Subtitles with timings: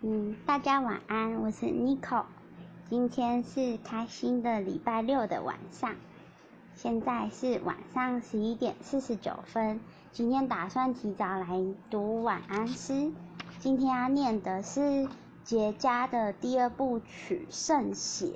[0.00, 2.22] 嗯，大家晚安，我是 Nico。
[2.88, 5.96] 今天是开心的礼拜六的晚上，
[6.76, 9.80] 现在是晚上十一点四十九分。
[10.12, 11.48] 今天打算提早来
[11.90, 13.10] 读晚安诗。
[13.58, 15.08] 今天要念的是
[15.42, 18.26] 杰家的第二部曲《圣血》。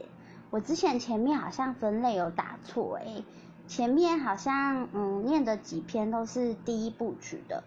[0.50, 3.24] 我之前前面好像分类有打错诶，
[3.68, 7.62] 前面好像嗯念的几篇都是第一部曲的，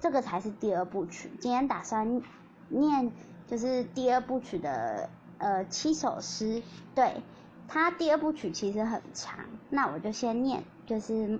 [0.00, 1.30] 这个才是第二部曲。
[1.38, 2.22] 今天打算。
[2.68, 3.12] 念
[3.46, 6.62] 就是第二部曲的呃七首诗，
[6.94, 7.22] 对，
[7.68, 9.38] 它第二部曲其实很长，
[9.70, 11.38] 那我就先念就是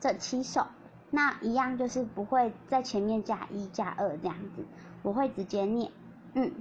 [0.00, 0.66] 这七首，
[1.10, 4.64] 那一样就是不会在前面加一加二这样子，
[5.02, 5.90] 我会直接念，
[6.34, 6.52] 嗯，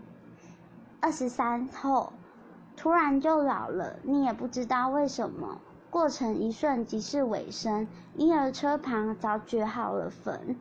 [1.02, 2.14] 二十三后
[2.78, 10.56] 突然就老了，你也不知道为什么，过程一瞬即是尾声，婴儿车旁早掘好了坟。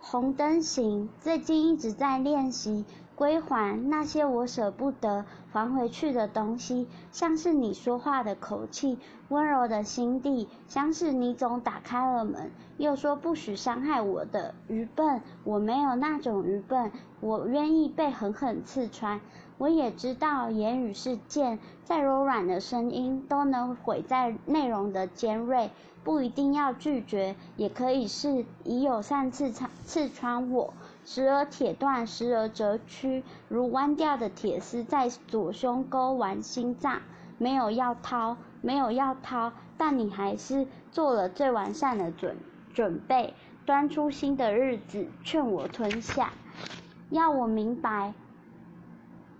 [0.00, 2.84] 红灯行，最近一直在练习
[3.18, 8.96] 归还那些我舍不得还回去的东西，像是你说话的口气，
[9.28, 19.20] 温柔的心地，像是你总打开了门，又说不许伤害我的愚笨，我没有那种愚笨，我愿意被狠狠刺穿。
[19.58, 25.72] 我也知道言语是剑，再柔软的声音都能毁在内容的尖锐。
[26.04, 30.72] 不一定要拒绝，也可以是以友善刺穿刺穿我，
[31.10, 37.00] 时而铁断，时而折曲，如弯掉的铁丝在左胸勾完心脏。
[37.38, 42.36] 没有要掏，没有要掏，但你还是做了最完善的准
[42.74, 43.32] 准备，
[43.64, 46.30] 端出新的日子，劝我吞下，
[47.08, 48.12] 要我明白。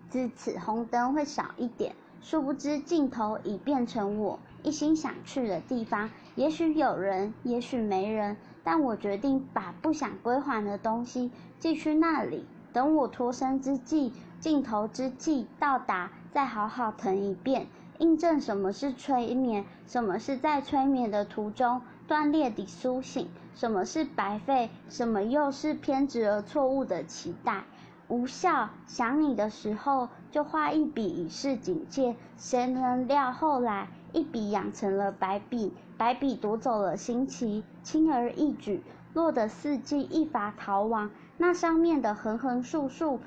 [0.09, 1.95] 自此，红灯会少一点。
[2.23, 6.09] 殊不知，镜头已变成我一心想去的地方。
[6.35, 8.39] 也许有人，也许没人，
[8.71, 12.45] 但我决定把不想归还的东西寄去那里。
[12.71, 17.67] 等我脱身之际，尽头之际到达，再好好疼一遍，
[17.99, 27.65] 印证什么是催眠，什么是在催眠的途中断裂的苏醒，什么是白费，什么又是偏执而错误的期待。
[28.09, 32.17] 无效，想你的时候就画一笔以示警戒。
[32.37, 38.83] 谁能料后来一笔养成了白笔，白笔夺走了星期，轻而易举
[39.15, 41.11] 落得四季一发逃亡。
[41.37, 43.21] 那上面的横横竖竖，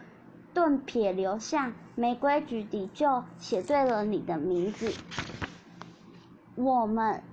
[0.53, 4.91] 顿撇留下没规矩地就写对了你的名字。
[6.55, 7.23] 我们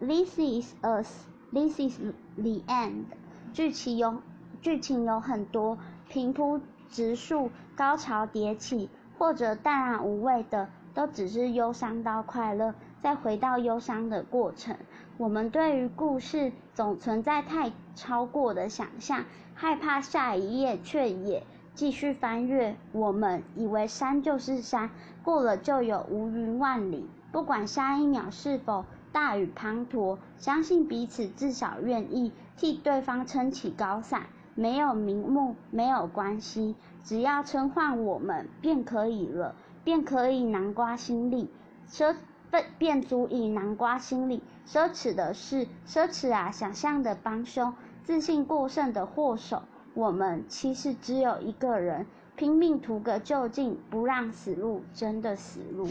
[0.00, 2.00] ，This is us, this is
[2.36, 3.04] the end。
[3.52, 4.20] 剧情有
[4.60, 5.78] 剧情有很多。
[6.08, 6.58] 平铺
[6.88, 8.88] 直述，高潮迭起，
[9.18, 14.76] 或者淡然无味的，都只是忧伤到快乐，再回到忧伤的过程。
[15.16, 21.44] 我们对于故事总存在太超过的想象，害怕下一页，却也
[21.74, 22.76] 继续翻阅。
[22.92, 24.90] 我们以为山就是山，
[25.22, 27.08] 过了就有无云万里。
[27.30, 34.22] 不管下一秒是否大雨滂沱，相信彼此至少愿意替对方撑起高伞。
[34.54, 36.74] 没有名目，没有关系，
[37.04, 39.54] 只要称唤我们便可以了，
[39.88, 41.48] 便可以南瓜心里，
[41.90, 42.14] 奢
[42.50, 44.42] 便便足以南瓜心里。
[44.66, 47.72] 奢侈的是奢侈啊，想象的帮凶，
[48.04, 49.62] 自信过剩的祸首。
[49.94, 52.04] 我们其实只有一个人，
[52.36, 55.88] 拼命图个究竟，不让死路真的死路。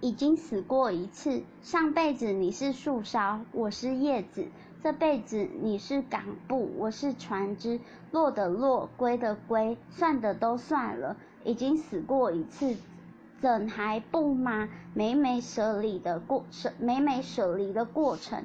[0.00, 4.46] 已经死过一次，上辈子你是树梢，我是叶子。
[4.82, 7.78] 这辈子你是港埠，我是船只，
[8.10, 12.76] 落的落，归的归，算的都算了，已经死过一次，
[13.40, 14.68] 怎还不吗？
[14.92, 18.44] 每每舍离的过舍，每每舍离的过程。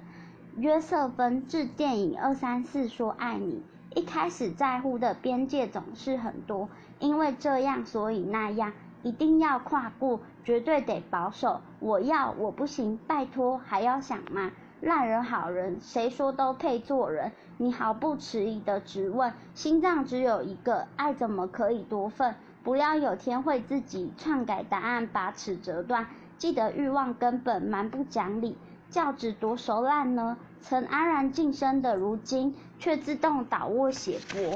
[0.58, 3.64] 约瑟芬致电影二三四说爱你，
[3.96, 11.62] 一开始在乎的边界总是很多，因为这样所以那样，一定要跨过，绝对得保守。
[11.80, 14.52] 我要我不行，拜托还要想吗？
[14.82, 17.32] 烂人好人，谁说都配做人？
[17.58, 22.36] 你毫不迟疑的直问，心脏只有一个，爱怎么可以多份？
[22.64, 26.06] 不料有天会自己篡改答案，把齿折断。
[26.38, 28.56] 记得欲望根本蛮不讲理，
[28.92, 30.38] 教子多熟烂呢？
[30.62, 34.56] 曾安然晋升的，如今却自动倒卧血泊。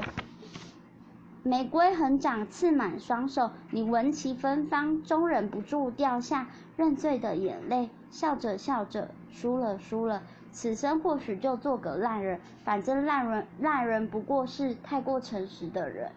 [1.42, 6.46] 玫瑰横掌，刺满双手，你闻其芬芳，终忍不住掉下
[6.76, 7.90] 认罪的眼泪。
[8.12, 10.22] 笑着笑着，输了输了，
[10.52, 16.12] 此生或许就做个烂人，反正烂人烂人不过是太过诚实的人。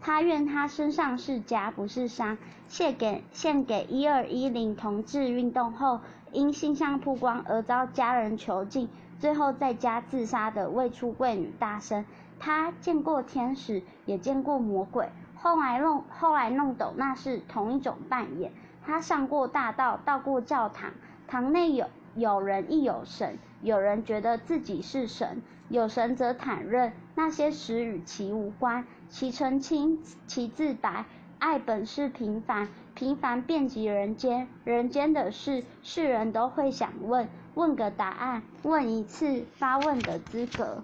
[0.00, 2.38] 他愿他身上是枷，不是伤。
[2.68, 6.00] 献给献给一二一零同志运动后，
[6.30, 8.88] 因性向曝光而遭家人囚禁，
[9.18, 12.04] 最后在家自杀的未出柜女大生。
[12.38, 15.08] 他见过天使，也见过魔鬼。
[15.34, 18.52] 后来弄后来弄懂，那是同一种扮演。
[18.86, 20.90] 他上过大道，到过教堂，
[21.26, 31.04] 堂内有有人亦有神，有人觉得自己是神，有神则坦认那些事与其无关，其澄清，其自白。
[31.38, 40.82] 爱本是平凡，平凡遍及人间，人间的事，世人都会想问，问个答案，问一次发问的资格。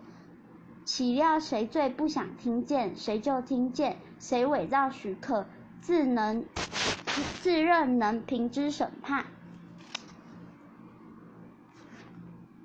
[0.85, 5.47] 岂料谁最不想听见，谁就听见；谁伪造许可，
[5.81, 6.45] 自能
[7.41, 9.25] 自认能凭之审判。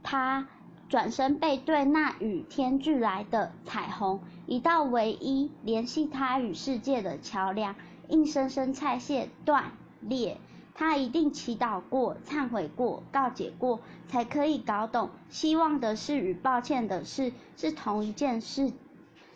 [0.07, 0.47] 他
[0.87, 7.75] 转身背对那与天俱来的彩虹，一道唯一联系他与世界的桥梁，
[8.09, 9.71] 硬生生拆卸断
[10.01, 10.37] 裂。
[10.75, 18.71] 他一定祈祷过、忏悔过、告解过，才可以搞懂，希望的事与抱歉的事是同一件事。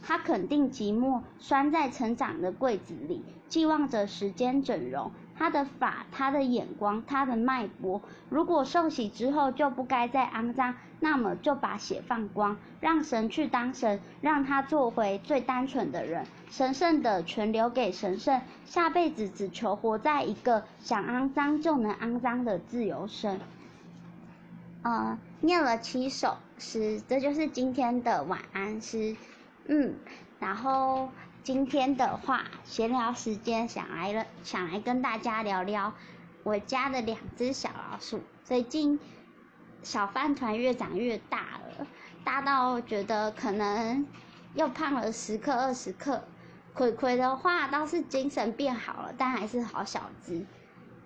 [0.04, 5.12] 他肯定寂寞，拴在成长的柜子里，寄望着时间整容。
[5.39, 23.39] 他的法，他的眼光，他的脉搏，如果受洗之后就不该再肮脏，那么就把血放光，让神去当神，让他做回最单纯的人，神圣的全留给神圣，下辈子只求活在一个想肮脏就能肮脏的自由身。
[24.81, 29.15] 呃，念了七首诗，这就是今天的晚安诗。
[29.68, 29.95] 嗯，
[30.38, 31.07] 然后。
[31.49, 35.91] 今天的话，闲聊时间想来了，想来跟大家聊聊
[36.43, 38.21] 我家的两只小老鼠。
[38.43, 38.99] 最近
[39.81, 41.87] 小饭团越长越大了，
[42.23, 44.05] 大到觉得可能
[44.53, 46.23] 又胖了十克二十克。
[46.75, 50.45] 葵葵的话倒是精神变好了，但还是好小只。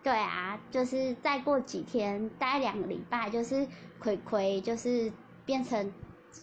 [0.03, 3.65] 对啊，就是再过几天，待两个礼拜，就是
[3.97, 5.09] 葵葵就是
[5.45, 5.93] 变成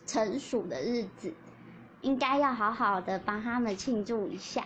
[0.06, 1.34] 成熟的日子。
[2.00, 4.64] 应该要好好的帮他们庆祝一下，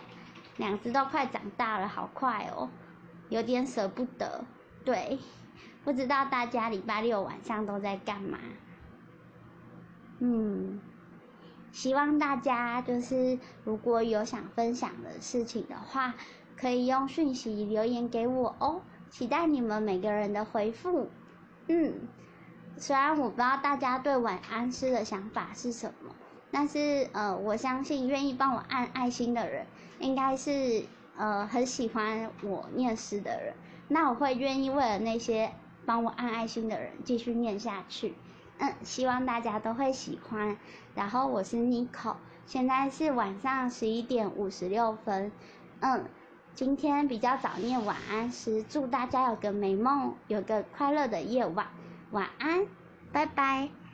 [0.57, 2.69] 两只都快长大了，好快哦，
[3.29, 4.45] 有点舍不得。
[4.83, 5.19] 对，
[5.83, 8.37] 不知道大家礼拜六晚上都在干嘛？
[10.19, 10.79] 嗯，
[11.73, 16.13] 希望大家就是如果有想分享的事情的话，
[16.55, 21.09] 可以用讯息留言给我哦，期待你们每个人的回复。
[21.67, 22.07] 嗯，
[22.77, 26.15] 虽然我不知道大家对晚安诗的想法是什么。
[26.57, 29.67] 但是呃，我相信愿意帮我按爱心的人，
[29.99, 30.85] 应该是
[31.17, 33.53] 呃很喜欢我念诗的人。
[33.89, 35.51] 那我会愿意为了那些
[35.85, 38.15] 帮我按爱心的人继续念下去。
[38.59, 40.55] 嗯，希望大家都会喜欢。
[40.95, 42.15] 然后我是 Nico，
[42.45, 45.33] 现在是晚上十一点五十六分。
[45.81, 46.05] 嗯，
[46.53, 51.67] 今天比较早念晚安诗，祝大家有个美梦，有个快乐的夜晚。
[52.11, 52.65] 晚安，
[53.11, 53.75] 拜拜。